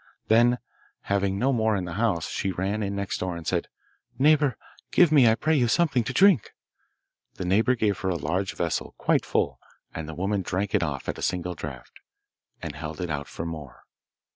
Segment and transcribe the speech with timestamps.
[0.29, 0.57] Then,
[1.01, 3.67] having no more in the house, she ran in next door and said,
[4.17, 4.57] 'Neighbour,
[4.89, 6.55] give me, I pray you, something to drink.'
[7.35, 9.59] The neighbour gave her a large vessel quite full,
[9.93, 11.99] and the woman drank it off at a single draught,
[12.63, 13.83] and held it out for more.